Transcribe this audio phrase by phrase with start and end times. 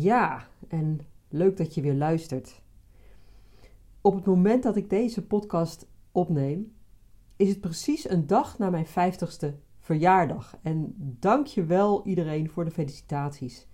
[0.00, 2.62] Ja, en leuk dat je weer luistert.
[4.00, 6.72] Op het moment dat ik deze podcast opneem,
[7.36, 10.56] is het precies een dag na mijn 50ste verjaardag.
[10.62, 13.66] En dank je wel iedereen voor de felicitaties.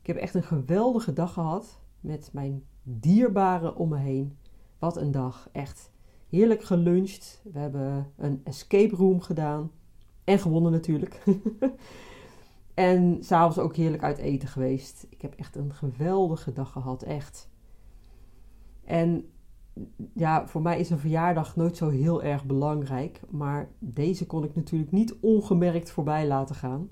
[0.00, 4.36] Ik heb echt een geweldige dag gehad met mijn dierbaren om me heen.
[4.78, 5.90] Wat een dag, echt.
[6.28, 7.42] Heerlijk geluncht.
[7.52, 9.70] We hebben een escape room gedaan.
[10.24, 11.22] En gewonnen natuurlijk.
[12.78, 15.06] En s'avonds ook heerlijk uit eten geweest.
[15.08, 17.50] Ik heb echt een geweldige dag gehad, echt.
[18.84, 19.30] En
[20.14, 23.20] ja, voor mij is een verjaardag nooit zo heel erg belangrijk.
[23.30, 26.90] Maar deze kon ik natuurlijk niet ongemerkt voorbij laten gaan.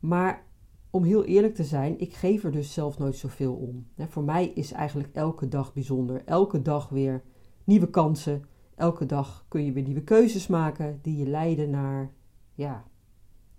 [0.00, 0.46] Maar
[0.90, 3.86] om heel eerlijk te zijn, ik geef er dus zelf nooit zoveel om.
[4.08, 6.22] voor mij is eigenlijk elke dag bijzonder.
[6.24, 7.22] Elke dag weer
[7.64, 8.44] nieuwe kansen.
[8.74, 12.12] Elke dag kun je weer nieuwe keuzes maken die je leiden naar
[12.54, 12.84] ja,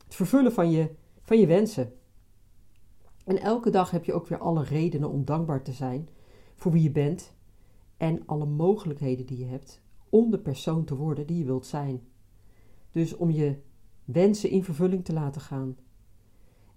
[0.04, 1.94] het vervullen van je van je wensen.
[3.26, 6.09] En elke dag heb je ook weer alle redenen om dankbaar te zijn
[6.56, 7.34] voor wie je bent
[7.98, 12.02] en alle mogelijkheden die je hebt om de persoon te worden die je wilt zijn.
[12.92, 13.62] Dus om je
[14.03, 15.78] wensen in vervulling te laten gaan.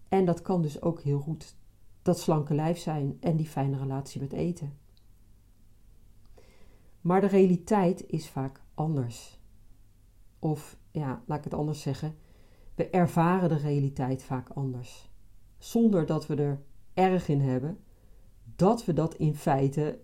[0.08, 1.56] En dat kan dus ook heel goed
[2.02, 4.78] dat slanke lijf zijn en die fijne relatie met eten.
[7.00, 9.40] Maar de realiteit is vaak anders.
[10.38, 12.16] Of ja, laat ik het anders zeggen
[12.78, 15.10] we ervaren de realiteit vaak anders.
[15.58, 16.62] Zonder dat we er
[16.94, 17.78] erg in hebben
[18.58, 20.00] dat we dat in feite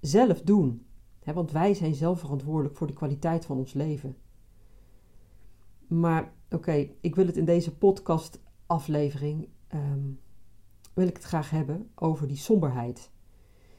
[0.00, 0.86] zelf doen.
[1.34, 4.16] want wij zijn zelf verantwoordelijk voor de kwaliteit van ons leven.
[5.86, 10.10] Maar oké, ik wil het in deze podcast-aflevering ehm,
[10.94, 13.10] wil ik het graag hebben over die somberheid,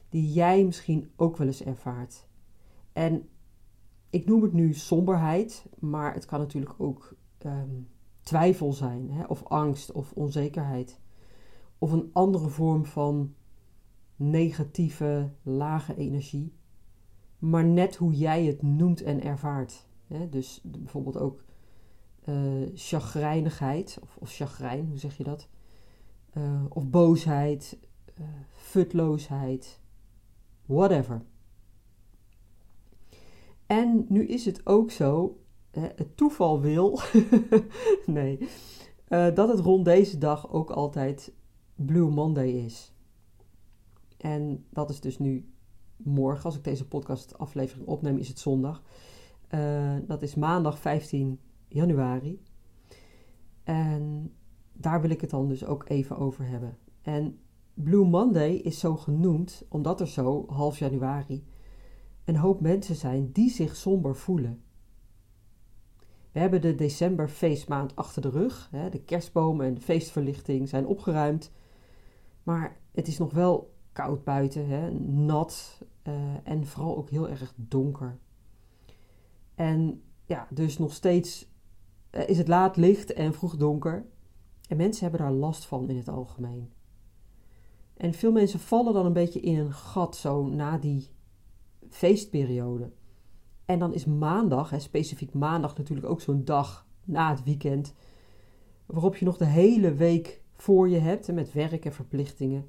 [0.08, 2.26] die jij misschien ook wel eens ervaart.
[2.92, 3.28] En
[4.10, 7.80] ik noem het nu somberheid, maar het kan natuurlijk ook ehm,
[8.22, 11.00] twijfel zijn, hè, of angst of onzekerheid.
[11.78, 13.34] Of een andere vorm van
[14.16, 16.52] negatieve, lage energie.
[17.38, 19.86] Maar net hoe jij het noemt en ervaart.
[20.06, 20.28] Hè.
[20.28, 21.44] Dus bijvoorbeeld ook
[22.28, 25.48] uh, chagrijnigheid, of, of chagrijn, hoe zeg je dat?
[26.34, 27.78] Uh, of boosheid,
[28.20, 29.80] uh, futloosheid,
[30.66, 31.22] whatever.
[33.66, 35.41] En nu is het ook zo
[35.80, 37.00] het toeval wil,
[38.06, 38.38] nee,
[39.08, 41.32] uh, dat het rond deze dag ook altijd
[41.74, 42.92] Blue Monday is.
[44.16, 45.52] En dat is dus nu
[45.96, 48.82] morgen, als ik deze podcast aflevering opneem, is het zondag.
[49.54, 52.42] Uh, dat is maandag 15 januari.
[53.62, 54.32] En
[54.72, 56.78] daar wil ik het dan dus ook even over hebben.
[57.02, 57.38] En
[57.74, 61.44] Blue Monday is zo genoemd omdat er zo half januari
[62.24, 64.62] een hoop mensen zijn die zich somber voelen.
[66.32, 68.68] We hebben de december feestmaand achter de rug.
[68.70, 68.88] Hè.
[68.90, 71.52] De kerstbomen en de feestverlichting zijn opgeruimd.
[72.42, 77.52] Maar het is nog wel koud buiten, hè, nat uh, en vooral ook heel erg
[77.56, 78.18] donker.
[79.54, 81.50] En ja, dus nog steeds
[82.10, 84.06] uh, is het laat licht en vroeg donker.
[84.68, 86.72] En mensen hebben daar last van in het algemeen.
[87.96, 91.08] En veel mensen vallen dan een beetje in een gat zo na die
[91.88, 92.90] feestperiode.
[93.72, 97.94] En dan is maandag, hè, specifiek maandag natuurlijk ook zo'n dag na het weekend,
[98.86, 102.68] waarop je nog de hele week voor je hebt met werk en verplichtingen.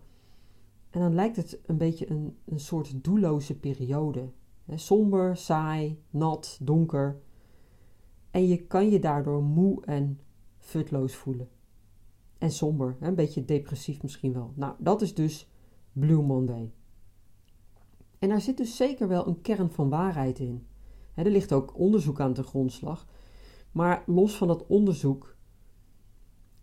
[0.90, 4.30] En dan lijkt het een beetje een, een soort doelloze periode.
[4.66, 7.22] Hè, somber, saai, nat, donker.
[8.32, 10.20] En je kan je daardoor moe en
[10.58, 11.50] futloos voelen.
[12.38, 14.52] En somber, hè, een beetje depressief misschien wel.
[14.56, 15.50] Nou, dat is dus
[15.94, 16.72] Blue Monday.
[18.20, 20.66] En daar zit dus zeker wel een kern van waarheid in
[21.16, 23.08] er ligt ook onderzoek aan de grondslag.
[23.72, 25.36] Maar los van dat onderzoek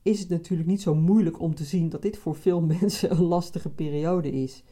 [0.03, 3.23] is het natuurlijk niet zo moeilijk om te zien dat dit voor veel mensen een
[3.23, 4.65] lastige periode is.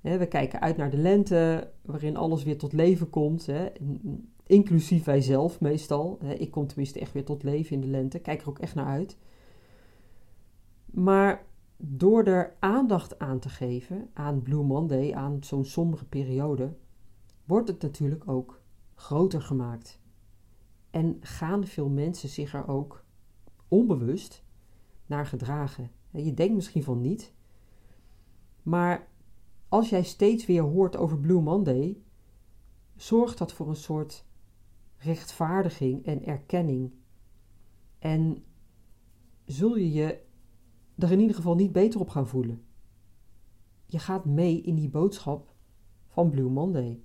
[0.00, 3.48] we kijken uit naar de lente, waarin alles weer tot leven komt,
[4.46, 6.18] inclusief wij zelf meestal.
[6.38, 8.86] ik kom tenminste echt weer tot leven in de lente, kijk er ook echt naar
[8.86, 9.16] uit.
[10.84, 16.74] Maar door er aandacht aan te geven aan Blue Monday, aan zo'n sombere periode,
[17.44, 18.59] wordt het natuurlijk ook
[19.00, 20.00] groter gemaakt.
[20.90, 23.04] En gaan veel mensen zich er ook
[23.68, 24.44] onbewust
[25.06, 25.90] naar gedragen.
[26.10, 27.32] Je denkt misschien van niet.
[28.62, 29.08] Maar
[29.68, 32.02] als jij steeds weer hoort over Blue Monday,
[32.96, 34.24] zorgt dat voor een soort
[34.96, 36.92] rechtvaardiging en erkenning.
[37.98, 38.44] En
[39.44, 40.22] zul je je
[40.98, 42.64] er in ieder geval niet beter op gaan voelen.
[43.86, 45.54] Je gaat mee in die boodschap
[46.06, 47.02] van Blue Monday.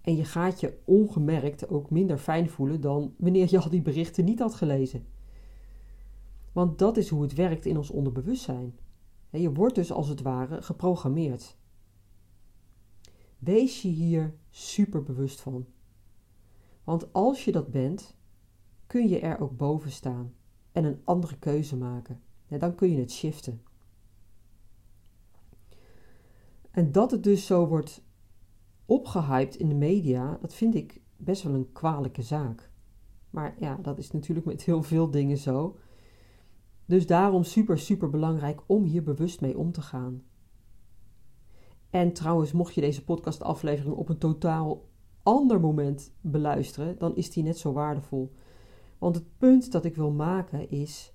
[0.00, 4.24] En je gaat je ongemerkt ook minder fijn voelen dan wanneer je al die berichten
[4.24, 5.06] niet had gelezen.
[6.52, 8.78] Want dat is hoe het werkt in ons onderbewustzijn.
[9.30, 11.56] Je wordt dus als het ware geprogrammeerd.
[13.38, 15.66] Wees je hier super bewust van.
[16.84, 18.16] Want als je dat bent,
[18.86, 20.34] kun je er ook boven staan
[20.72, 22.20] en een andere keuze maken.
[22.48, 23.62] dan kun je het shiften.
[26.70, 28.02] En dat het dus zo wordt
[28.90, 32.70] opgehyped in de media, dat vind ik best wel een kwalijke zaak.
[33.30, 35.78] Maar ja, dat is natuurlijk met heel veel dingen zo.
[36.86, 40.22] Dus daarom super, super belangrijk om hier bewust mee om te gaan.
[41.90, 44.88] En trouwens, mocht je deze podcastaflevering op een totaal
[45.22, 48.32] ander moment beluisteren, dan is die net zo waardevol.
[48.98, 51.14] Want het punt dat ik wil maken is: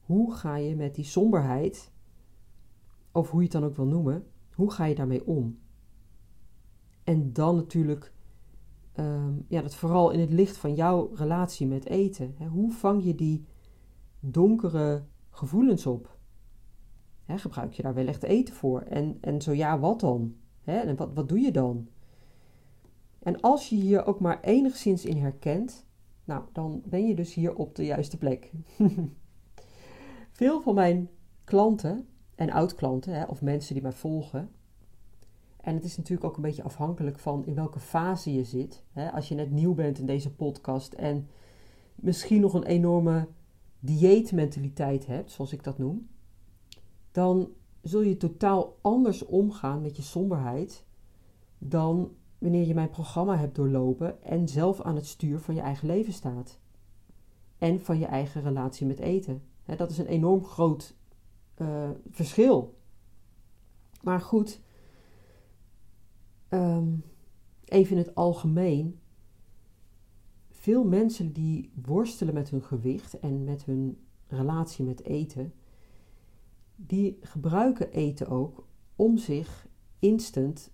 [0.00, 1.92] hoe ga je met die somberheid,
[3.12, 5.62] of hoe je het dan ook wil noemen, hoe ga je daarmee om?
[7.04, 8.12] En dan natuurlijk,
[8.96, 12.34] um, ja, dat vooral in het licht van jouw relatie met eten.
[12.38, 12.46] Hè?
[12.46, 13.44] Hoe vang je die
[14.20, 16.18] donkere gevoelens op?
[17.24, 18.80] Hè, gebruik je daar wel echt eten voor?
[18.80, 20.34] En, en zo ja, wat dan?
[20.62, 20.78] Hè?
[20.78, 21.88] En wat, wat doe je dan?
[23.18, 25.86] En als je hier ook maar enigszins in herkent,
[26.24, 28.52] nou, dan ben je dus hier op de juiste plek.
[30.32, 31.10] Veel van mijn
[31.44, 34.50] klanten en oud-klanten, of mensen die mij volgen,
[35.64, 38.84] en het is natuurlijk ook een beetje afhankelijk van in welke fase je zit.
[39.12, 41.28] Als je net nieuw bent in deze podcast en
[41.94, 43.28] misschien nog een enorme
[43.80, 46.08] dieetmentaliteit hebt, zoals ik dat noem,
[47.12, 47.48] dan
[47.82, 50.84] zul je totaal anders omgaan met je somberheid
[51.58, 55.86] dan wanneer je mijn programma hebt doorlopen en zelf aan het stuur van je eigen
[55.86, 56.58] leven staat.
[57.58, 59.42] En van je eigen relatie met eten.
[59.76, 60.96] dat is een enorm groot
[61.58, 62.78] uh, verschil.
[64.02, 64.60] Maar goed,
[66.54, 67.04] um,
[67.64, 68.98] even in het algemeen.
[70.50, 75.52] Veel mensen die worstelen met hun gewicht en met hun relatie met eten,
[76.76, 78.66] die gebruiken eten ook
[78.96, 79.66] om zich
[79.98, 80.72] instant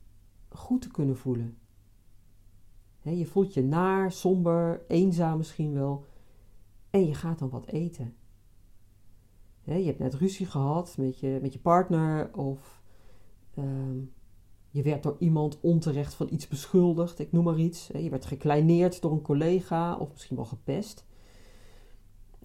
[0.49, 1.59] goed te kunnen voelen.
[3.03, 6.05] je voelt je naar, somber, eenzaam misschien wel.
[6.91, 8.15] En je gaat dan wat eten.
[9.63, 12.83] je hebt net ruzie gehad met je, met je partner of
[13.55, 13.99] ehm,
[14.71, 17.87] je werd door iemand onterecht van iets beschuldigd, ik noem maar iets.
[17.87, 21.05] Je werd gekleineerd door een collega of misschien wel gepest.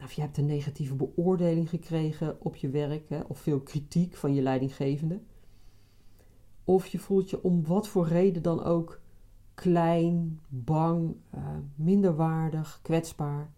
[0.02, 4.42] Of je hebt een negatieve beoordeling gekregen op je werk of veel kritiek van je
[4.42, 5.22] leidinggevende.
[6.64, 9.02] Of je voelt je om wat voor reden dan ook
[9.54, 13.54] klein, bang, uh, minderwaardig, kwetsbaar.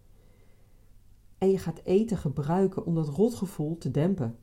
[1.37, 4.37] En je gaat eten gebruiken om dat rotgevoel te dempen.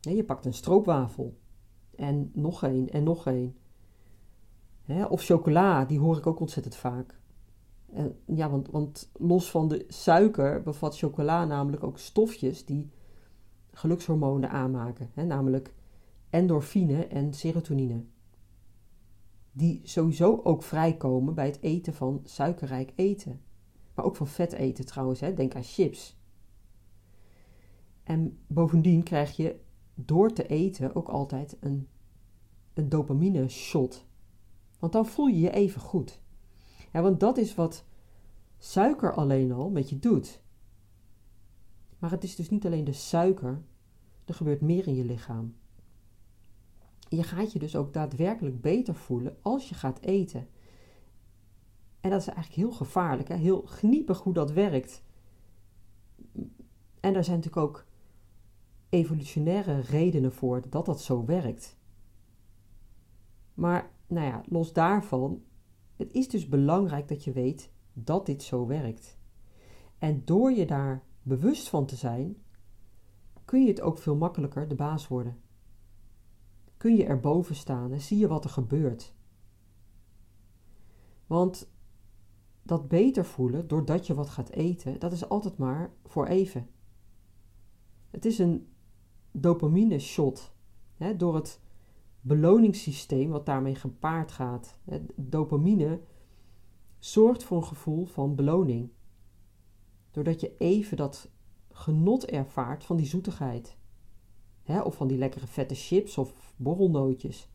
[0.00, 1.39] je pakt een stroopwafel
[2.00, 3.54] en nog één en nog één.
[5.08, 7.20] Of chocola, die hoor ik ook ontzettend vaak.
[7.92, 12.90] En, ja, want, want los van de suiker bevat chocola namelijk ook stofjes die
[13.72, 15.74] gelukshormonen aanmaken, hè, namelijk
[16.30, 18.04] endorfine en serotonine.
[19.52, 23.40] Die sowieso ook vrijkomen bij het eten van suikerrijk eten.
[23.94, 25.34] Maar ook van vet eten trouwens, hè.
[25.34, 26.18] denk aan chips.
[28.02, 29.60] En bovendien krijg je
[30.04, 31.88] door te eten ook altijd een,
[32.74, 34.06] een dopamine shot.
[34.78, 36.20] Want dan voel je je even goed.
[36.92, 37.84] Ja, want dat is wat
[38.58, 40.42] suiker alleen al met je doet.
[41.98, 43.62] Maar het is dus niet alleen de suiker,
[44.24, 45.54] er gebeurt meer in je lichaam.
[47.08, 50.48] Je gaat je dus ook daadwerkelijk beter voelen als je gaat eten.
[52.00, 53.34] En dat is eigenlijk heel gevaarlijk, hè?
[53.34, 55.02] heel gniepig hoe dat werkt.
[57.00, 57.86] En daar zijn natuurlijk ook
[58.90, 61.78] evolutionaire redenen voor dat dat zo werkt.
[63.54, 65.42] Maar nou ja, los daarvan,
[65.96, 69.18] het is dus belangrijk dat je weet dat dit zo werkt.
[69.98, 72.36] En door je daar bewust van te zijn,
[73.44, 75.40] kun je het ook veel makkelijker de baas worden.
[76.76, 79.14] Kun je erboven staan en zie je wat er gebeurt.
[81.26, 81.72] Want
[82.62, 86.70] dat beter voelen doordat je wat gaat eten, dat is altijd maar voor even.
[88.10, 88.69] Het is een
[89.32, 90.52] dopamine shot.
[90.96, 91.60] Hè, door het
[92.20, 94.78] beloningssysteem wat daarmee gepaard gaat.
[94.84, 96.00] Hè, dopamine
[96.98, 98.90] zorgt voor een gevoel van beloning.
[100.10, 101.30] Doordat je even dat
[101.70, 103.76] genot ervaart van die zoetigheid.
[104.62, 107.48] Hè, of van die lekkere vette chips of borrelnootjes.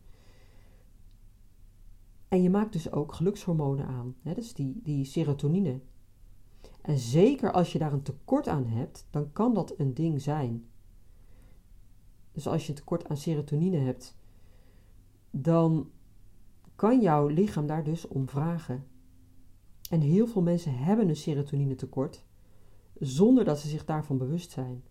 [2.28, 5.80] En je maakt dus ook gelukshormonen aan, hè, dus die, die serotonine.
[6.82, 10.66] En zeker als je daar een tekort aan hebt, dan kan dat een ding zijn.
[12.36, 14.16] Dus als je tekort aan serotonine hebt,
[15.32, 15.90] dan
[16.76, 18.88] kan jouw lichaam daar dus om vragen.
[19.90, 22.26] En heel veel mensen hebben een serotonine tekort
[23.00, 24.84] zonder dat ze zich daarvan bewust zijn.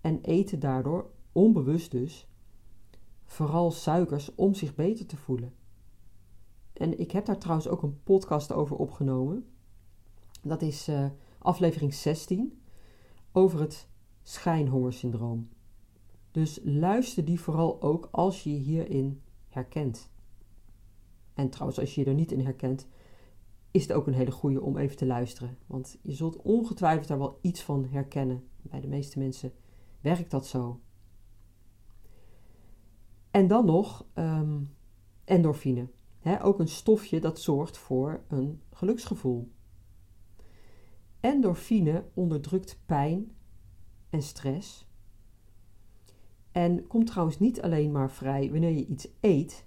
[0.00, 2.28] En eten daardoor, onbewust dus,
[3.24, 5.52] vooral suikers om zich beter te voelen.
[6.72, 9.46] En ik heb daar trouwens ook een podcast over opgenomen.
[10.42, 11.06] Dat is uh,
[11.38, 12.62] aflevering 16
[13.32, 13.88] over het
[14.22, 15.48] schijnhongersyndroom.
[16.30, 20.10] Dus luister die vooral ook als je je hierin herkent.
[21.34, 22.86] En trouwens, als je je er niet in herkent,
[23.70, 25.58] is het ook een hele goede om even te luisteren.
[25.66, 28.48] Want je zult ongetwijfeld daar wel iets van herkennen.
[28.62, 29.52] Bij de meeste mensen
[30.00, 30.80] werkt dat zo.
[33.30, 34.74] En dan nog um,
[35.24, 35.88] endorfine.
[36.42, 39.52] ook een stofje dat zorgt voor een geluksgevoel.
[41.20, 43.32] Endorfine onderdrukt pijn
[44.10, 44.87] en stress.
[46.58, 49.66] En komt trouwens niet alleen maar vrij wanneer je iets eet,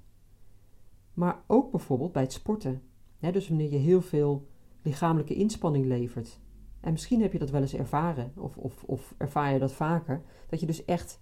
[1.14, 2.82] maar ook bijvoorbeeld bij het sporten.
[3.20, 4.48] dus wanneer je heel veel
[4.82, 6.40] lichamelijke inspanning levert.
[6.80, 10.22] En misschien heb je dat wel eens ervaren, of, of, of ervaar je dat vaker,
[10.50, 11.22] dat je dus echt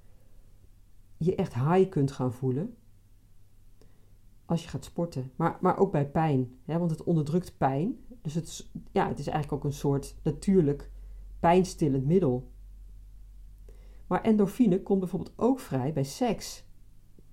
[1.17, 2.75] je echt high kunt gaan voelen
[4.45, 5.31] als je gaat sporten.
[5.35, 7.97] Maar, maar ook bij pijn, want het onderdrukt pijn.
[8.21, 10.91] Dus het, ja, het is eigenlijk ook een soort natuurlijk
[11.39, 12.51] pijnstillend middel.
[14.09, 16.63] Maar endorfine komt bijvoorbeeld ook vrij bij seks.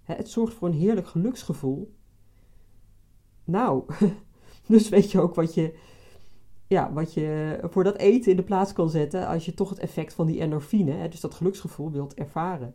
[0.03, 1.95] Het zorgt voor een heerlijk geluksgevoel.
[3.45, 3.85] Nou,
[4.69, 5.79] dus weet je ook wat je,
[6.67, 9.79] ja, wat je voor dat eten in de plaats kan zetten als je toch het
[9.79, 12.75] effect van die endorfine, dus dat geluksgevoel, wilt ervaren.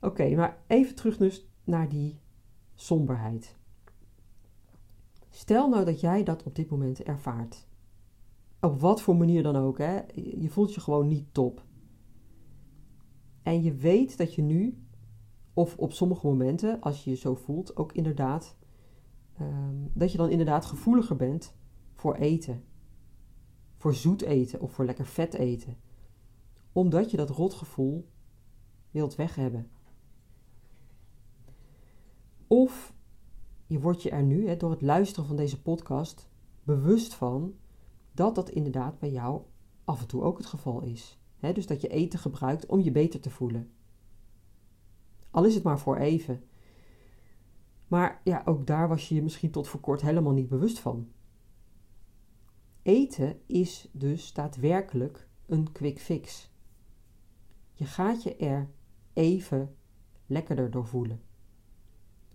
[0.00, 2.18] Oké, maar even terug dus naar die
[2.74, 3.56] somberheid.
[5.30, 7.66] Stel nou dat jij dat op dit moment ervaart.
[8.66, 10.00] Op wat voor manier dan ook, hè?
[10.14, 11.64] Je voelt je gewoon niet top.
[13.42, 14.84] En je weet dat je nu,
[15.54, 18.56] of op sommige momenten, als je je zo voelt, ook inderdaad,
[19.40, 21.54] um, dat je dan inderdaad gevoeliger bent
[21.94, 22.64] voor eten.
[23.76, 25.76] Voor zoet eten of voor lekker vet eten.
[26.72, 28.08] Omdat je dat rotgevoel
[28.90, 29.70] wilt weghebben.
[32.46, 32.94] Of
[33.66, 36.28] je wordt je er nu, hè, door het luisteren van deze podcast,
[36.64, 37.54] bewust van
[38.12, 39.42] dat dat inderdaad bij jou
[39.84, 41.20] af en toe ook het geval is.
[41.40, 43.70] dus dat je eten gebruikt om je beter te voelen.
[45.30, 46.44] Al is het maar voor even.
[47.88, 51.08] Maar ja, ook daar was je je misschien tot voor kort helemaal niet bewust van.
[52.82, 56.50] Eten is dus daadwerkelijk een quick fix.
[57.72, 58.70] Je gaat je er
[59.12, 59.76] even
[60.26, 61.22] lekkerder door voelen.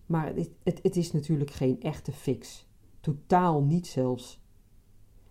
[0.06, 2.68] Maar het, het, het is natuurlijk geen echte fix.
[3.00, 4.42] Totaal niet zelfs.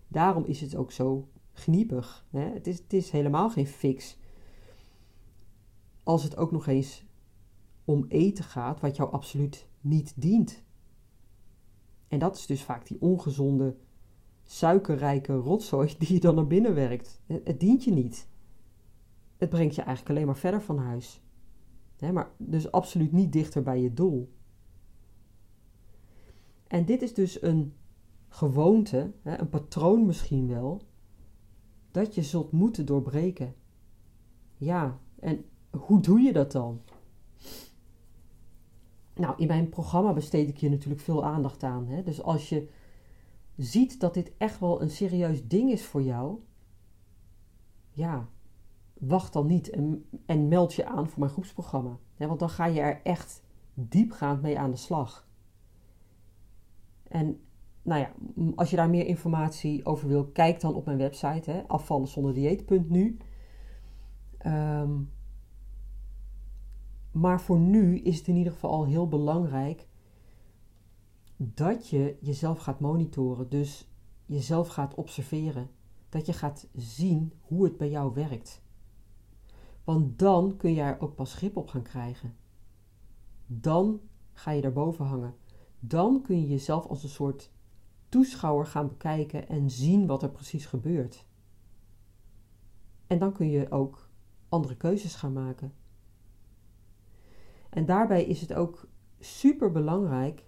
[0.08, 2.26] Daarom is het ook zo gniepig.
[2.30, 2.52] Hè?
[2.52, 4.18] Het, is, het is helemaal geen fix.
[6.02, 7.06] Als het ook nog eens
[7.84, 10.62] om eten gaat wat jou absoluut niet dient.
[12.08, 13.76] En dat is dus vaak die ongezonde,
[14.44, 17.20] suikerrijke rotzooi die je dan naar binnen werkt.
[17.26, 18.28] Het, dient je niet.
[19.36, 21.20] Het brengt je eigenlijk alleen maar verder van huis.
[22.12, 24.32] maar dus absoluut niet dichter bij je doel.
[26.66, 27.74] En dit is dus een
[28.28, 30.82] gewoonte, een patroon misschien wel,
[31.90, 33.54] dat je zult moeten doorbreken.
[34.56, 36.80] Ja, en hoe doe je dat dan?
[39.14, 41.86] Nou, in mijn programma besteed ik je natuurlijk veel aandacht aan.
[41.86, 42.02] Hè?
[42.02, 42.68] Dus als je
[43.56, 46.38] ziet dat dit echt wel een serieus ding is voor jou,
[47.90, 48.28] ja,
[48.98, 51.98] wacht dan niet en, en meld je aan voor mijn groepsprogramma.
[52.14, 52.26] Hè?
[52.26, 53.42] Want dan ga je er echt
[53.74, 55.28] diepgaand mee aan de slag.
[57.02, 57.40] En
[57.88, 58.12] nou ja,
[58.54, 63.16] als je daar meer informatie over wil, kijk dan op mijn website, hè, afvallenzonderdieet.nu.
[64.46, 65.10] Um,
[67.10, 69.88] maar voor nu is het in ieder geval al heel belangrijk
[71.36, 73.48] dat je jezelf gaat monitoren.
[73.48, 73.90] Dus
[74.26, 75.70] jezelf gaat observeren.
[76.08, 78.62] Dat je gaat zien hoe het bij jou werkt.
[79.84, 82.34] Want dan kun je er ook pas grip op gaan krijgen.
[83.46, 84.00] Dan
[84.32, 85.34] ga je daarboven hangen.
[85.80, 87.50] Dan kun je jezelf als een soort
[88.08, 91.26] toeschouwer gaan bekijken en zien wat er precies gebeurt.
[93.06, 94.08] En dan kun je ook
[94.48, 95.72] andere keuzes gaan maken.
[97.70, 98.88] En daarbij is het ook
[99.18, 100.46] super belangrijk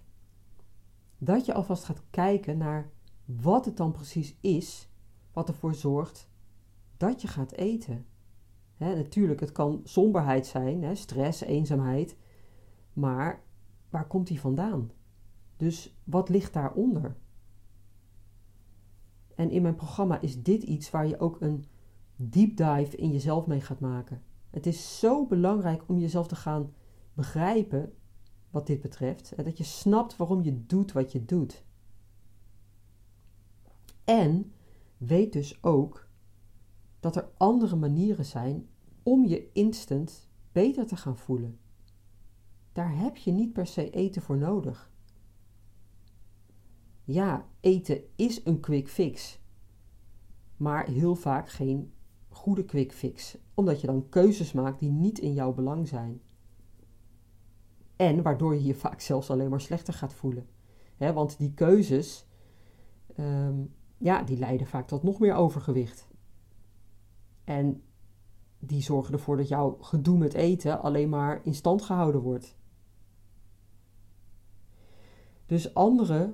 [1.17, 2.91] dat je alvast gaat kijken naar
[3.25, 4.89] wat het dan precies is
[5.33, 6.29] wat ervoor zorgt
[6.97, 8.05] dat je gaat eten.
[8.77, 12.17] natuurlijk, het kan somberheid zijn, stress, eenzaamheid.
[12.93, 13.43] Maar
[13.89, 14.91] waar komt die vandaan?
[15.57, 17.15] Dus wat ligt daaronder?
[19.41, 21.65] En in mijn programma is dit iets waar je ook een
[22.15, 24.21] deep dive in jezelf mee gaat maken.
[24.49, 26.73] Het is zo belangrijk om jezelf te gaan
[27.13, 27.93] begrijpen
[28.49, 29.31] wat dit betreft.
[29.31, 31.63] En dat je snapt waarom je doet wat je doet.
[34.03, 34.51] En
[34.97, 36.07] weet dus ook
[36.99, 38.67] dat er andere manieren zijn
[39.03, 41.59] om je instant beter te gaan voelen.
[42.71, 44.91] Daar heb je niet per se eten voor nodig.
[47.11, 49.39] Ja, eten is een quick fix,
[50.57, 51.93] maar heel vaak geen
[52.29, 56.21] goede quick fix, omdat je dan keuzes maakt die niet in jouw belang zijn.
[57.95, 60.47] En waardoor je je vaak zelfs alleen maar slechter gaat voelen.
[60.97, 62.27] want die keuzes,
[63.15, 63.63] ehm,
[63.97, 66.07] ja, die leiden vaak tot nog meer overgewicht.
[67.43, 67.83] En
[68.59, 72.57] die zorgen ervoor dat jouw gedoe met eten alleen maar in stand gehouden wordt.
[75.45, 76.33] Dus andere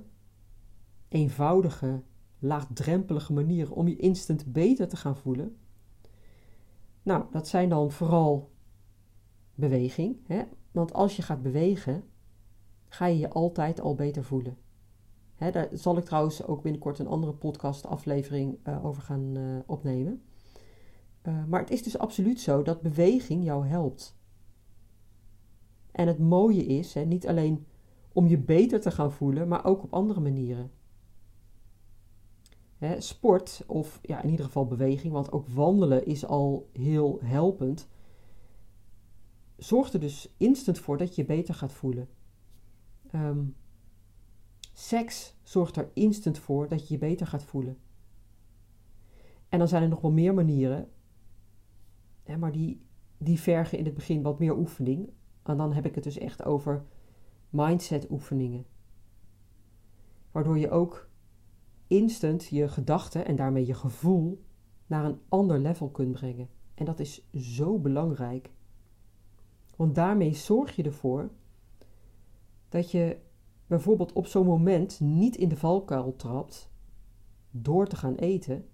[1.08, 2.02] eenvoudige,
[2.40, 5.58] laagdrempelige manieren om je instant beter te gaan voelen.
[7.04, 8.52] Nou, dat zijn dan vooral
[9.56, 10.18] beweging.
[10.26, 10.44] Hè?
[10.72, 12.04] Want als je gaat bewegen,
[12.88, 14.58] ga je je altijd al beter voelen.
[15.36, 20.22] Hè, daar zal ik trouwens ook binnenkort een andere podcast-aflevering uh, over gaan uh, opnemen.
[21.24, 24.18] Uh, maar het is dus absoluut zo dat beweging jou helpt.
[25.92, 27.66] En het mooie is, hè, niet alleen
[28.14, 30.72] om je beter te gaan voelen, maar ook op andere manieren.
[32.78, 37.88] Hè, sport, of ja, in ieder geval beweging, want ook wandelen is al heel helpend,
[39.58, 42.10] zorgt er dus instant voor dat je beter gaat voelen.
[43.16, 43.56] Um,
[44.74, 47.78] seks zorgt er instant voor dat je je beter gaat voelen.
[49.50, 50.90] En dan zijn er nog wel meer manieren,
[52.24, 52.82] hè, maar die,
[53.18, 55.10] die vergen in het begin wat meer oefening.
[55.44, 56.86] En dan heb ik het dus echt over
[57.50, 58.66] mindset oefeningen.
[60.32, 61.10] Waardoor je ook
[61.88, 64.44] instant je gedachten en daarmee je gevoel
[64.88, 66.50] naar een ander level kunt brengen.
[66.74, 68.52] En dat is zo belangrijk.
[69.76, 71.30] Want daarmee zorg je ervoor
[72.70, 73.18] dat je
[73.68, 76.72] bijvoorbeeld op zo'n moment niet in de valkuil trapt
[77.52, 78.68] door te gaan eten.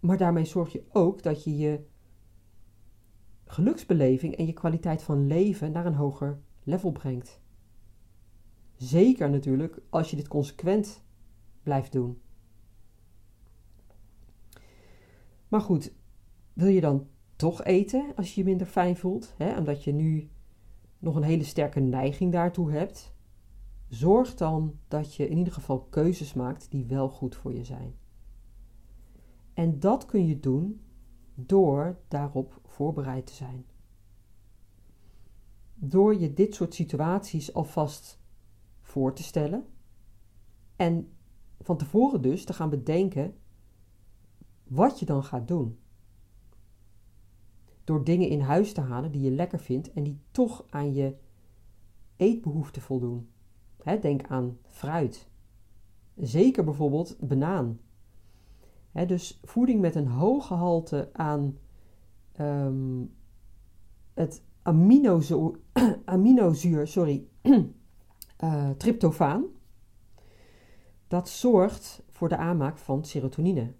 [0.00, 1.80] Maar daarmee zorg je ook dat je je
[3.44, 7.40] geluksbeleving en je kwaliteit van leven naar een hoger level brengt.
[8.76, 11.04] Zeker natuurlijk als je dit consequent
[11.62, 12.20] blijft doen.
[15.48, 15.92] Maar goed,
[16.52, 20.30] wil je dan toch eten als je je minder fijn voelt, hè, omdat je nu
[20.98, 23.14] nog een hele sterke neiging daartoe hebt?
[23.88, 27.94] Zorg dan dat je in ieder geval keuzes maakt die wel goed voor je zijn.
[29.54, 30.80] En dat kun je doen
[31.34, 33.64] door daarop voorbereid te zijn
[35.84, 38.20] door je dit soort situaties alvast
[38.80, 39.66] voor te stellen
[40.76, 41.12] en
[41.62, 43.34] van tevoren dus te gaan bedenken
[44.64, 45.78] wat je dan gaat doen.
[47.84, 51.16] Door dingen in huis te halen die je lekker vindt en die toch aan je
[52.16, 53.28] eetbehoeften voldoen.
[54.00, 55.28] denk aan fruit.
[56.16, 57.80] Zeker bijvoorbeeld banaan.
[58.92, 61.58] dus voeding met een hoog gehalte aan
[62.40, 63.14] um,
[64.14, 65.58] het aminozuur,
[66.04, 69.44] aminozuur sorry, uh, tryptofaan.
[71.12, 73.72] Dat zorgt voor de aanmaak van serotonine.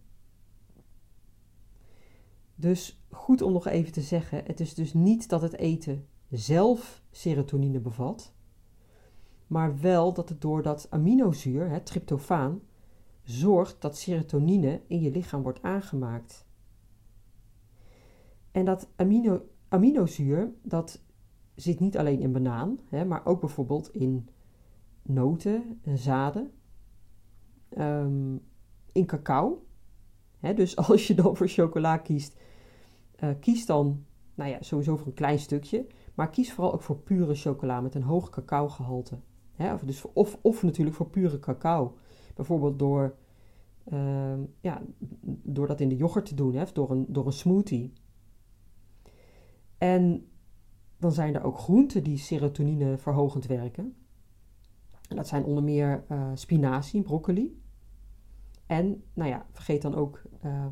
[2.54, 7.02] Dus goed om nog even te zeggen: het is dus niet dat het eten zelf
[7.10, 8.34] serotonine bevat,
[9.46, 12.60] maar wel dat het door dat aminozuur, het tryptofaan,
[13.22, 16.46] zorgt dat serotonine in je lichaam wordt aangemaakt.
[18.50, 21.02] En dat amino, aminozuur, dat
[21.54, 24.28] zit niet alleen in banaan, hè, maar ook bijvoorbeeld in
[25.02, 26.52] noten en zaden,
[27.78, 28.40] um,
[28.92, 29.66] in cacao.
[30.54, 32.36] Dus als je dan voor chocola kiest,
[33.24, 34.04] uh, kies dan
[34.34, 37.94] nou ja, sowieso voor een klein stukje, maar kies vooral ook voor pure chocola met
[37.94, 39.18] een hoog cacaogehalte.
[39.52, 41.96] Hè, of, dus, of, of natuurlijk voor pure cacao.
[42.34, 43.14] Bijvoorbeeld door,
[43.92, 44.82] uh, ja,
[45.42, 47.92] door dat in de yoghurt te doen, hè, door, een, door een smoothie.
[49.78, 50.26] En
[50.98, 53.94] dan zijn er ook groenten die serotonine verhogend werken.
[55.08, 57.61] En dat zijn onder meer uh, spinazie, broccoli.
[58.72, 60.66] En, nou ja, vergeet dan ook uh,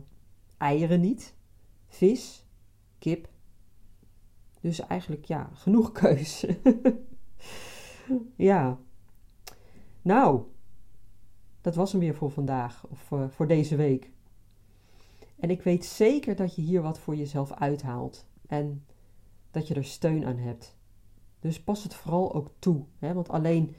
[0.59, 1.35] eieren niet.
[1.87, 2.47] Vis,
[2.99, 3.29] kip.
[4.61, 6.47] Dus eigenlijk, ja, genoeg keus.
[8.37, 8.79] ja.
[10.03, 10.43] Nou,
[11.61, 14.11] dat was hem weer voor vandaag, of uh, voor deze week.
[15.39, 18.85] En ik weet zeker dat je hier wat voor jezelf uithaalt en
[19.51, 20.77] dat je er steun aan hebt.
[21.41, 22.85] Dus pas het vooral ook toe.
[22.99, 23.15] Hè?
[23.15, 23.75] Want alleen,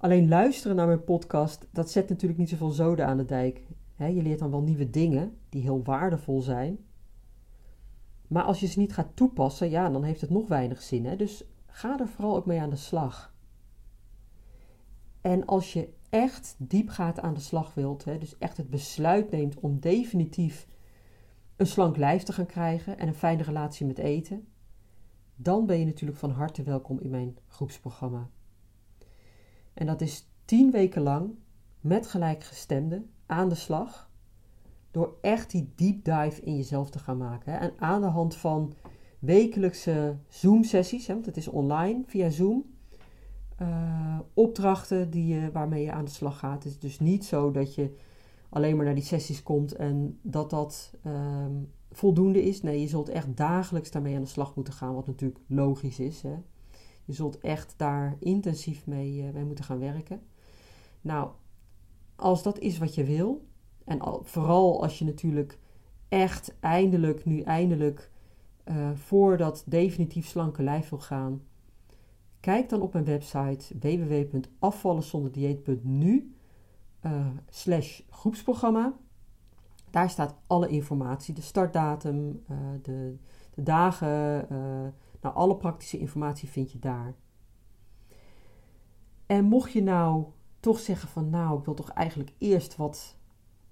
[0.00, 3.62] alleen luisteren naar mijn podcast, dat zet natuurlijk niet zoveel zoden aan de dijk.
[3.96, 6.78] Je leert dan wel nieuwe dingen die heel waardevol zijn.
[8.26, 11.16] Maar als je ze niet gaat toepassen, ja, dan heeft het nog weinig zin.
[11.16, 13.34] Dus ga er vooral ook mee aan de slag.
[15.20, 19.60] En als je echt diep gaat aan de slag wilt, dus echt het besluit neemt
[19.60, 20.66] om definitief
[21.56, 24.48] een slank lijf te gaan krijgen en een fijne relatie met eten,
[25.36, 28.30] dan ben je natuurlijk van harte welkom in mijn groepsprogramma.
[29.80, 31.30] En dat is tien weken lang
[31.80, 34.10] met gelijkgestemden aan de slag,
[34.90, 37.52] door echt die deep dive in jezelf te gaan maken.
[37.52, 37.58] Hè.
[37.58, 38.72] En aan de hand van
[39.18, 42.64] wekelijkse Zoom-sessies, want het is online via Zoom,
[43.62, 46.64] uh, opdrachten die je, waarmee je aan de slag gaat.
[46.64, 47.96] Het is dus niet zo dat je
[48.48, 52.62] alleen maar naar die sessies komt en dat dat um, voldoende is.
[52.62, 56.22] Nee, je zult echt dagelijks daarmee aan de slag moeten gaan, wat natuurlijk logisch is.
[56.22, 56.34] Hè?
[57.10, 60.20] Je zult echt daar intensief mee, uh, moeten gaan werken.
[61.00, 61.30] Nou,
[62.16, 63.46] als dat is wat je wil,
[63.84, 65.58] en al, vooral als je natuurlijk
[66.08, 68.10] echt eindelijk, nu eindelijk,
[68.64, 71.42] uh, voor dat definitief slanke lijf wil gaan,
[72.40, 76.34] Kijk dan op mijn website www.afvallenzonderdieet.nu
[77.06, 78.92] uh, slash groepsprogramma.
[79.90, 82.44] Daar staat alle informatie, de startdatum,
[82.82, 83.16] de,
[83.54, 84.46] de, dagen,
[85.20, 87.14] nou alle praktische informatie vind je daar.
[89.26, 90.24] En mocht je nou
[90.60, 93.18] toch zeggen van nou, ik wil toch eigenlijk eerst wat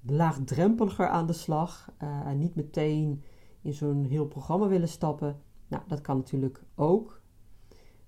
[0.01, 3.23] laagdrempeliger aan de slag en niet meteen
[3.63, 7.21] in zo'n heel programma willen stappen, nou dat kan natuurlijk ook.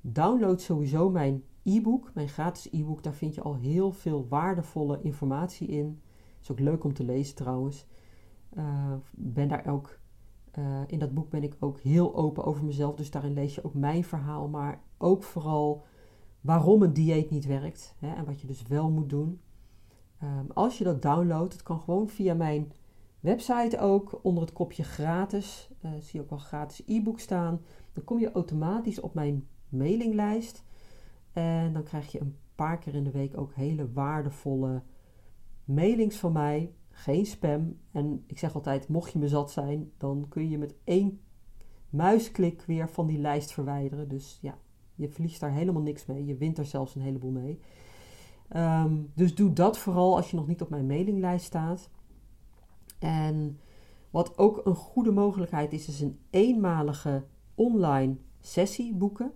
[0.01, 3.03] Download sowieso mijn e-book, mijn gratis e-book.
[3.03, 6.03] Daar vind je al heel veel waardevolle informatie in.
[6.41, 7.87] Is ook leuk om te lezen trouwens.
[8.53, 10.00] Uh, ben daar ook,
[10.59, 12.95] uh, in dat boek ben ik ook heel open over mezelf.
[12.95, 14.49] Dus daarin lees je ook mijn verhaal.
[14.49, 15.85] Maar ook vooral
[16.41, 17.95] waarom een dieet niet werkt.
[17.99, 19.41] Hè, en wat je dus wel moet doen.
[20.23, 22.73] Um, als je dat downloadt, het kan gewoon via mijn
[23.21, 24.21] website ook.
[24.23, 25.71] Onder het kopje gratis.
[25.85, 27.61] Uh, zie je ook wel gratis e-book staan.
[27.93, 30.65] Dan kom je automatisch op mijn mailinglijst.
[31.33, 34.83] En dan krijg je een paar keer in de week ook hele waardevolle
[35.65, 36.75] mailings van mij.
[37.01, 37.77] Geen spam.
[37.91, 41.21] En ik zeg altijd, mocht je me zat zijn, dan kun je met één
[41.91, 44.09] muisklik weer van die lijst verwijderen.
[44.09, 44.59] Dus ja,
[44.95, 46.25] je verliest daar helemaal niks mee.
[46.25, 47.61] Je wint er zelfs een heleboel mee.
[48.57, 51.91] Um, dus doe dat vooral als je nog niet op mijn mailinglijst staat.
[52.99, 53.59] En
[54.11, 59.33] wat ook een goede mogelijkheid is, is een eenmalige online sessie boeken.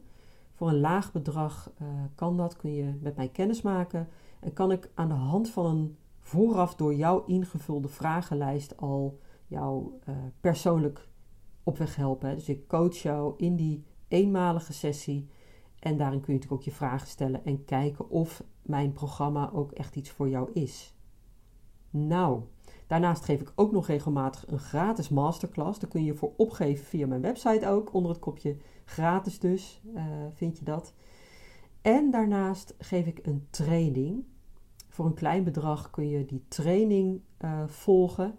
[0.55, 4.09] Voor een laag bedrag uh, kan dat, kun je met mij kennis maken
[4.41, 9.93] en kan ik aan de hand van een vooraf door jou ingevulde vragenlijst al jou
[10.09, 11.09] uh, persoonlijk
[11.63, 12.35] op weg helpen.
[12.35, 15.29] Dus ik coach jou in die eenmalige sessie
[15.79, 19.73] en daarin kun je natuurlijk ook je vragen stellen en kijken of mijn programma ook
[19.73, 20.95] echt iets voor jou is.
[21.91, 22.43] Nou,
[22.87, 25.79] Daarnaast geef ik ook nog regelmatig een gratis masterclass.
[25.79, 27.95] Daar kun je voor opgeven via mijn website ook.
[27.95, 30.95] Onder het kopje gratis dus uh, vind je dat.
[31.83, 34.25] En daarnaast geef ik een training.
[34.95, 38.39] Voor een klein bedrag kun je die training uh, volgen.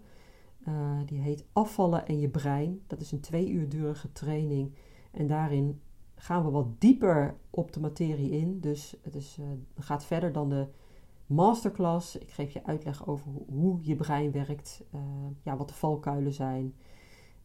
[0.68, 2.82] Uh, die heet Afvallen en je brein.
[2.86, 4.74] Dat is een twee uur durige training.
[5.10, 5.80] En daarin
[6.14, 8.60] gaan we wat dieper op de materie in.
[8.60, 9.38] Dus het is,
[9.78, 10.66] gaat verder dan de
[11.26, 12.18] masterclass.
[12.18, 14.84] Ik geef je uitleg over hoe je brein werkt,
[15.42, 16.74] ja, wat de valkuilen zijn.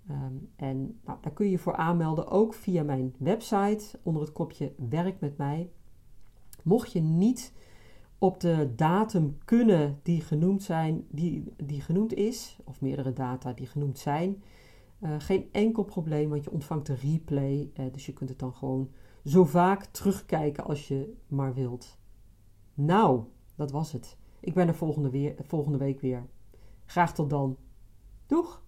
[0.09, 4.31] Um, en nou, daar kun je je voor aanmelden, ook via mijn website onder het
[4.31, 5.69] kopje Werk met mij.
[6.63, 7.53] Mocht je niet
[8.21, 13.67] op de datum kunnen die genoemd, zijn, die, die genoemd is, of meerdere data die
[13.67, 14.43] genoemd zijn,
[14.99, 17.71] uh, geen enkel probleem, want je ontvangt de replay.
[17.79, 18.91] Uh, dus je kunt het dan gewoon
[19.23, 21.97] zo vaak terugkijken als je maar wilt.
[22.73, 23.23] Nou,
[23.55, 24.17] dat was het.
[24.39, 26.25] Ik ben er volgende, weer, volgende week weer.
[26.85, 27.57] Graag tot dan.
[28.27, 28.63] Doeg!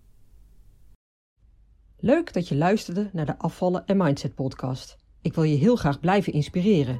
[1.98, 4.98] Leuk dat je luisterde naar de Afvallen en Mindset podcast.
[5.22, 7.00] Ik wil je heel graag blijven inspireren.